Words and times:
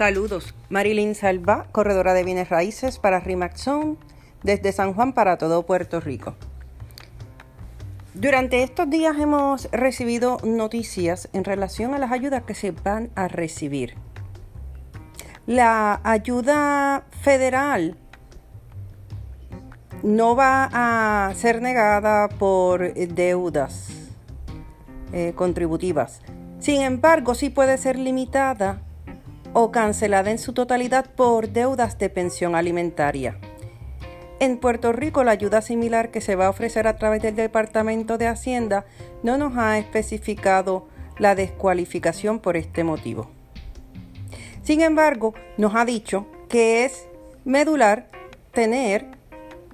Saludos, 0.00 0.54
Marilyn 0.70 1.14
Salva, 1.14 1.66
corredora 1.72 2.14
de 2.14 2.24
bienes 2.24 2.48
raíces 2.48 2.98
para 2.98 3.20
Rimax 3.20 3.60
Zone, 3.60 3.96
desde 4.42 4.72
San 4.72 4.94
Juan 4.94 5.12
para 5.12 5.36
todo 5.36 5.66
Puerto 5.66 6.00
Rico. 6.00 6.36
Durante 8.14 8.62
estos 8.62 8.88
días 8.88 9.18
hemos 9.18 9.70
recibido 9.72 10.38
noticias 10.42 11.28
en 11.34 11.44
relación 11.44 11.92
a 11.92 11.98
las 11.98 12.12
ayudas 12.12 12.44
que 12.44 12.54
se 12.54 12.70
van 12.70 13.10
a 13.14 13.28
recibir. 13.28 13.94
La 15.46 16.00
ayuda 16.02 17.04
federal 17.20 17.98
no 20.02 20.34
va 20.34 20.70
a 20.72 21.34
ser 21.34 21.60
negada 21.60 22.30
por 22.30 22.94
deudas 22.94 24.08
eh, 25.12 25.34
contributivas. 25.36 26.22
Sin 26.58 26.80
embargo, 26.80 27.34
sí 27.34 27.50
puede 27.50 27.76
ser 27.76 27.98
limitada 27.98 28.80
o 29.52 29.70
cancelada 29.70 30.30
en 30.30 30.38
su 30.38 30.52
totalidad 30.52 31.06
por 31.14 31.48
deudas 31.48 31.98
de 31.98 32.10
pensión 32.10 32.54
alimentaria. 32.54 33.38
En 34.38 34.56
Puerto 34.58 34.92
Rico, 34.92 35.22
la 35.22 35.32
ayuda 35.32 35.60
similar 35.60 36.10
que 36.10 36.20
se 36.20 36.34
va 36.34 36.46
a 36.46 36.50
ofrecer 36.50 36.86
a 36.86 36.96
través 36.96 37.20
del 37.20 37.36
Departamento 37.36 38.16
de 38.16 38.26
Hacienda 38.26 38.86
no 39.22 39.36
nos 39.36 39.56
ha 39.58 39.78
especificado 39.78 40.88
la 41.18 41.34
descualificación 41.34 42.38
por 42.38 42.56
este 42.56 42.82
motivo. 42.82 43.30
Sin 44.62 44.80
embargo, 44.80 45.34
nos 45.58 45.74
ha 45.74 45.84
dicho 45.84 46.26
que 46.48 46.84
es 46.84 47.06
medular 47.44 48.08
tener 48.52 49.06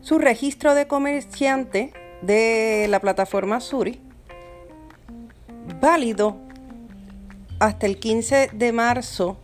su 0.00 0.18
registro 0.18 0.74
de 0.74 0.86
comerciante 0.86 1.92
de 2.22 2.86
la 2.88 3.00
plataforma 3.00 3.60
Suri 3.60 4.00
válido 5.80 6.36
hasta 7.58 7.86
el 7.86 7.98
15 7.98 8.50
de 8.52 8.72
marzo 8.72 9.38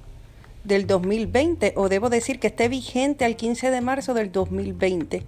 del 0.64 0.86
2020, 0.86 1.74
o 1.76 1.88
debo 1.88 2.10
decir 2.10 2.40
que 2.40 2.48
esté 2.48 2.68
vigente 2.68 3.24
al 3.24 3.36
15 3.36 3.70
de 3.70 3.80
marzo 3.80 4.14
del 4.14 4.32
2020. 4.32 5.22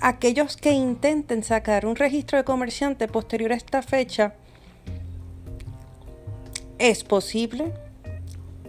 Aquellos 0.00 0.56
que 0.56 0.72
intenten 0.72 1.42
sacar 1.42 1.86
un 1.86 1.96
registro 1.96 2.38
de 2.38 2.44
comerciante 2.44 3.08
posterior 3.08 3.52
a 3.52 3.56
esta 3.56 3.82
fecha, 3.82 4.34
es 6.78 7.02
posible 7.02 7.72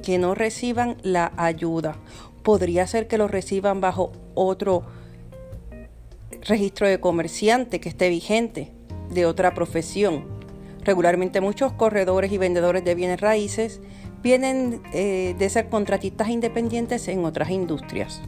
que 0.04 0.18
no 0.18 0.34
reciban 0.34 0.98
la 1.04 1.32
ayuda. 1.38 1.96
Podría 2.44 2.88
ser 2.88 3.08
que 3.08 3.18
lo 3.18 3.28
reciban 3.28 3.82
bajo 3.82 4.12
otro 4.34 4.84
registro 6.42 6.88
de 6.88 7.00
comerciante 7.00 7.80
que 7.80 7.90
esté 7.90 8.10
vigente 8.10 8.72
de 9.12 9.26
otra 9.26 9.54
profesión. 9.54 10.26
Regularmente 10.84 11.42
muchos 11.42 11.74
corredores 11.74 12.32
y 12.32 12.38
vendedores 12.38 12.84
de 12.84 12.96
bienes 12.96 13.22
raíces 13.22 13.82
vienen 14.22 14.82
eh, 14.94 15.36
de 15.38 15.50
ser 15.50 15.70
contratistas 15.70 16.30
independientes 16.30 17.08
en 17.08 17.26
otras 17.26 17.50
industrias. 17.50 18.22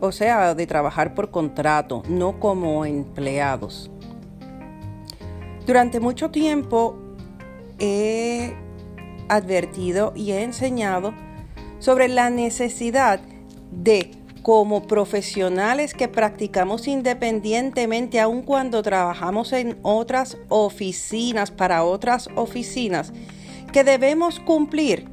O 0.00 0.12
sea, 0.12 0.54
de 0.54 0.66
trabajar 0.66 1.14
por 1.14 1.30
contrato, 1.30 2.02
no 2.08 2.40
como 2.40 2.84
empleados. 2.84 3.90
Durante 5.66 6.00
mucho 6.00 6.30
tiempo 6.30 6.96
he 7.78 8.54
advertido 9.28 10.12
y 10.16 10.32
he 10.32 10.42
enseñado 10.42 11.14
sobre 11.78 12.08
la 12.08 12.30
necesidad 12.30 13.20
de, 13.70 14.10
como 14.42 14.86
profesionales 14.86 15.94
que 15.94 16.08
practicamos 16.08 16.88
independientemente, 16.88 18.20
aun 18.20 18.42
cuando 18.42 18.82
trabajamos 18.82 19.52
en 19.52 19.78
otras 19.82 20.36
oficinas, 20.48 21.50
para 21.50 21.84
otras 21.84 22.28
oficinas, 22.34 23.12
que 23.72 23.84
debemos 23.84 24.38
cumplir 24.38 25.08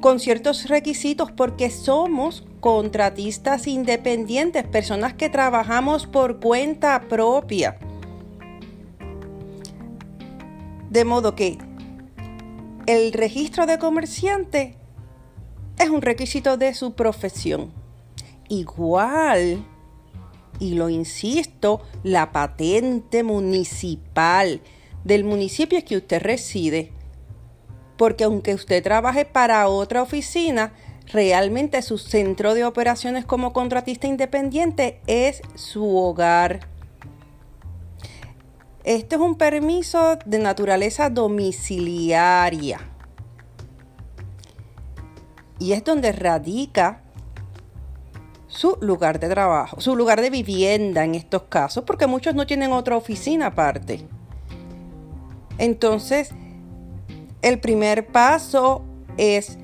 con 0.00 0.20
ciertos 0.20 0.68
requisitos 0.68 1.32
porque 1.32 1.70
somos 1.70 2.44
contratistas 2.60 3.66
independientes, 3.66 4.64
personas 4.64 5.14
que 5.14 5.30
trabajamos 5.30 6.06
por 6.06 6.38
cuenta 6.38 7.08
propia. 7.08 7.78
De 10.90 11.04
modo 11.04 11.34
que 11.34 11.58
el 12.86 13.12
registro 13.12 13.64
de 13.66 13.78
comerciante 13.78 14.76
es 15.78 15.88
un 15.88 16.02
requisito 16.02 16.56
de 16.56 16.74
su 16.74 16.92
profesión. 16.92 17.72
Igual, 18.48 19.64
y 20.58 20.74
lo 20.74 20.90
insisto, 20.90 21.80
la 22.02 22.32
patente 22.32 23.22
municipal 23.22 24.60
del 25.04 25.24
municipio 25.24 25.82
que 25.84 25.96
usted 25.96 26.20
reside 26.20 26.92
porque 28.02 28.24
aunque 28.24 28.52
usted 28.52 28.82
trabaje 28.82 29.24
para 29.24 29.68
otra 29.68 30.02
oficina, 30.02 30.72
realmente 31.12 31.80
su 31.82 31.98
centro 31.98 32.52
de 32.52 32.64
operaciones 32.64 33.24
como 33.24 33.52
contratista 33.52 34.08
independiente 34.08 35.00
es 35.06 35.40
su 35.54 35.96
hogar. 35.96 36.66
Este 38.82 39.14
es 39.14 39.20
un 39.20 39.36
permiso 39.36 40.18
de 40.26 40.40
naturaleza 40.40 41.10
domiciliaria. 41.10 42.80
Y 45.60 45.70
es 45.70 45.84
donde 45.84 46.10
radica 46.10 47.02
su 48.48 48.78
lugar 48.80 49.20
de 49.20 49.28
trabajo, 49.28 49.80
su 49.80 49.94
lugar 49.94 50.20
de 50.20 50.30
vivienda 50.30 51.04
en 51.04 51.14
estos 51.14 51.42
casos, 51.42 51.84
porque 51.84 52.08
muchos 52.08 52.34
no 52.34 52.48
tienen 52.48 52.72
otra 52.72 52.96
oficina 52.96 53.46
aparte. 53.46 54.04
Entonces, 55.58 56.34
el 57.42 57.58
primer 57.60 58.06
paso 58.06 58.84
es 59.16 59.58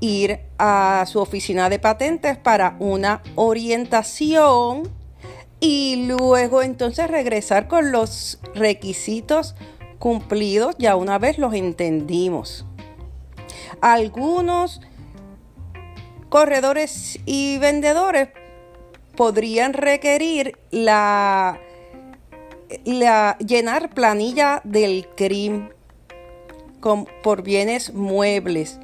ir 0.00 0.40
a 0.58 1.04
su 1.06 1.20
oficina 1.20 1.70
de 1.70 1.78
patentes 1.78 2.36
para 2.36 2.76
una 2.80 3.22
orientación 3.36 4.82
y 5.60 6.06
luego 6.08 6.60
entonces 6.62 7.08
regresar 7.08 7.68
con 7.68 7.92
los 7.92 8.40
requisitos 8.54 9.54
cumplidos 10.00 10.74
ya 10.78 10.96
una 10.96 11.18
vez 11.18 11.38
los 11.38 11.54
entendimos. 11.54 12.66
Algunos 13.80 14.80
corredores 16.28 17.20
y 17.24 17.58
vendedores 17.58 18.30
podrían 19.16 19.72
requerir 19.74 20.58
la, 20.72 21.60
llenar 22.84 23.90
planilla 23.90 24.60
del 24.64 25.06
Por 26.82 27.42
bienes 27.42 27.94
muebles. 27.94 28.78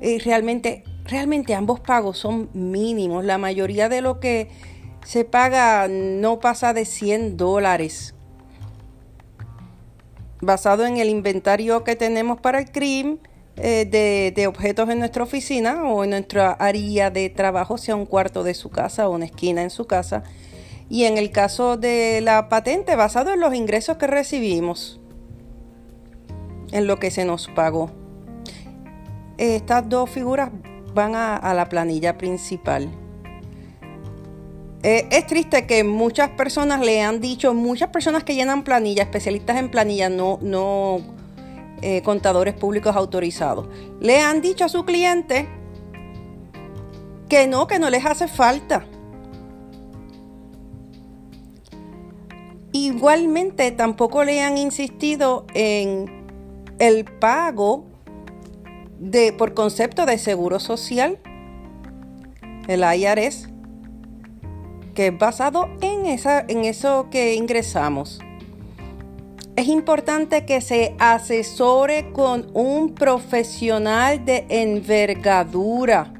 Y 0.00 0.18
realmente, 0.18 0.84
realmente 1.04 1.54
ambos 1.54 1.80
pagos 1.80 2.18
son 2.18 2.50
mínimos. 2.52 3.24
La 3.24 3.38
mayoría 3.38 3.88
de 3.88 4.02
lo 4.02 4.20
que 4.20 4.48
se 5.04 5.24
paga 5.24 5.88
no 5.88 6.40
pasa 6.40 6.72
de 6.72 6.84
100 6.84 7.36
dólares. 7.36 8.14
Basado 10.40 10.86
en 10.86 10.98
el 10.98 11.08
inventario 11.08 11.84
que 11.84 11.96
tenemos 11.96 12.40
para 12.40 12.58
el 12.58 12.70
CRIM 12.70 13.18
eh, 13.56 13.86
de, 13.90 14.32
de, 14.34 14.46
objetos 14.46 14.88
en 14.88 15.00
nuestra 15.00 15.22
oficina 15.22 15.84
o 15.84 16.04
en 16.04 16.10
nuestra 16.10 16.52
área 16.52 17.10
de 17.10 17.28
trabajo, 17.28 17.76
sea 17.76 17.96
un 17.96 18.06
cuarto 18.06 18.42
de 18.42 18.54
su 18.54 18.70
casa 18.70 19.08
o 19.08 19.14
una 19.14 19.26
esquina 19.26 19.62
en 19.62 19.70
su 19.70 19.86
casa. 19.86 20.22
Y 20.88 21.04
en 21.04 21.18
el 21.18 21.30
caso 21.30 21.76
de 21.76 22.20
la 22.22 22.48
patente, 22.48 22.96
basado 22.96 23.32
en 23.32 23.40
los 23.40 23.54
ingresos 23.54 23.96
que 23.96 24.06
recibimos 24.06 24.99
en 26.72 26.86
lo 26.86 26.98
que 26.98 27.10
se 27.10 27.24
nos 27.24 27.48
pagó. 27.48 27.90
Estas 29.38 29.88
dos 29.88 30.10
figuras 30.10 30.50
van 30.94 31.14
a, 31.14 31.54
la 31.54 31.68
planilla 31.68 32.18
principal. 32.18 32.88
Eh, 34.82 35.08
es 35.10 35.26
triste 35.26 35.66
que 35.66 35.84
muchas 35.84 36.30
personas 36.30 36.80
le 36.80 37.02
han 37.02 37.20
dicho, 37.20 37.54
muchas 37.54 37.90
personas 37.90 38.24
que 38.24 38.34
llenan 38.34 38.64
planilla, 38.64 39.02
especialistas 39.02 39.58
en 39.58 39.70
planilla, 39.70 40.08
no, 40.08 40.38
no 40.40 40.98
eh, 41.82 42.02
contadores 42.02 42.54
públicos 42.54 42.96
autorizados, 42.96 43.68
le 44.00 44.20
han 44.20 44.40
dicho 44.40 44.64
a 44.64 44.68
su 44.68 44.84
cliente 44.84 45.48
que 47.28 47.46
no, 47.46 47.66
que 47.66 47.78
no 47.78 47.90
les 47.90 48.04
hace 48.04 48.26
falta. 48.26 48.84
Igualmente 52.72 53.70
tampoco 53.72 54.24
le 54.24 54.42
han 54.42 54.56
insistido 54.56 55.46
en 55.54 56.19
el 56.80 57.04
pago 57.04 57.84
de, 58.98 59.32
por 59.32 59.54
concepto 59.54 60.06
de 60.06 60.18
seguro 60.18 60.58
social, 60.58 61.18
el 62.66 62.82
IRS, 62.82 63.48
que 64.94 65.08
es 65.08 65.18
basado 65.18 65.68
en, 65.82 66.06
esa, 66.06 66.40
en 66.48 66.64
eso 66.64 67.08
que 67.10 67.34
ingresamos. 67.34 68.20
Es 69.56 69.68
importante 69.68 70.46
que 70.46 70.62
se 70.62 70.96
asesore 70.98 72.12
con 72.12 72.50
un 72.54 72.94
profesional 72.94 74.24
de 74.24 74.46
envergadura. 74.48 76.14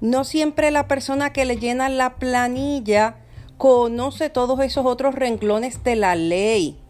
No 0.00 0.24
siempre 0.24 0.70
la 0.70 0.88
persona 0.88 1.32
que 1.32 1.44
le 1.44 1.58
llena 1.58 1.90
la 1.90 2.16
planilla 2.16 3.16
conoce 3.58 4.30
todos 4.30 4.60
esos 4.60 4.86
otros 4.86 5.14
renglones 5.14 5.84
de 5.84 5.96
la 5.96 6.16
ley. 6.16 6.83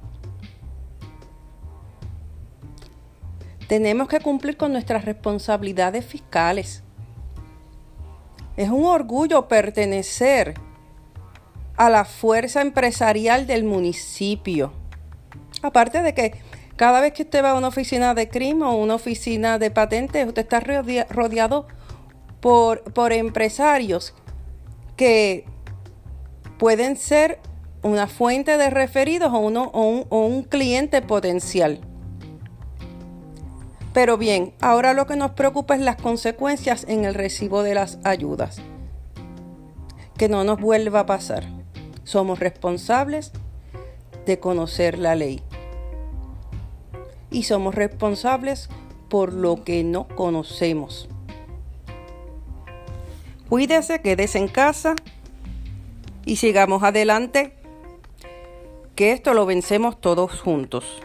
Tenemos 3.69 4.09
que 4.09 4.21
cumplir 4.21 4.57
con 4.57 4.73
nuestras 4.73 5.05
responsabilidades 5.05 6.05
fiscales. 6.05 6.83
Es 8.57 8.69
un 8.71 8.85
orgullo 8.85 9.49
pertenecer 9.49 10.55
a 11.77 11.91
la 11.91 12.05
fuerza 12.05 12.61
empresarial 12.61 13.47
del 13.47 13.65
municipio. 13.65 14.73
Aparte 15.63 16.03
de 16.03 16.15
que 16.15 16.35
cada 16.77 17.01
vez 17.01 17.13
que 17.13 17.23
usted 17.23 17.43
va 17.43 17.53
a 17.53 17.55
una 17.55 17.69
oficina 17.69 18.15
de 18.15 18.29
crimen 18.29 18.63
o 18.63 18.77
una 18.77 18.95
oficina 18.95 19.59
de 19.59 19.71
patentes, 19.71 20.27
usted 20.27 20.43
está 20.43 20.61
rodeado 20.61 21.67
por, 22.41 22.83
por 22.93 23.13
empresarios 23.13 24.15
que 24.97 25.47
pueden 26.59 26.97
ser 26.97 27.41
una 27.83 28.07
fuente 28.07 28.57
de 28.57 28.71
referidos 28.71 29.33
o, 29.33 29.39
uno, 29.39 29.71
o, 29.73 29.89
un, 29.89 30.07
o 30.11 30.27
un 30.27 30.43
cliente 30.45 31.03
potencial. 31.03 31.81
Pero 33.95 34.19
bien, 34.19 34.53
ahora 34.61 34.93
lo 34.93 35.07
que 35.07 35.15
nos 35.15 35.31
preocupa 35.31 35.77
es 35.77 35.81
las 35.81 35.95
consecuencias 35.97 36.85
en 36.89 37.05
el 37.05 37.15
recibo 37.15 37.63
de 37.63 37.75
las 37.75 38.01
ayudas. 38.03 38.61
Que 40.19 40.29
no 40.29 40.43
nos 40.43 40.61
vuelva 40.61 41.01
a 41.01 41.07
pasar. 41.07 41.45
Somos 42.03 42.41
responsables 42.41 43.31
de 44.27 44.41
conocer 44.41 44.99
la 44.99 45.15
ley. 45.15 45.43
Y 47.31 47.45
somos 47.45 47.77
responsables 47.77 48.69
por 49.09 49.33
lo 49.33 49.63
que 49.63 49.85
no 49.85 50.09
conocemos. 50.09 51.09
Cuídese, 53.49 54.01
quédese 54.01 54.39
en 54.39 54.49
casa 54.49 54.97
y 56.25 56.37
sigamos 56.37 56.83
adelante, 56.83 57.55
que 58.97 59.13
esto 59.13 59.35
lo 59.35 59.47
vencemos 59.47 60.01
todos 60.01 60.41
juntos. 60.41 61.01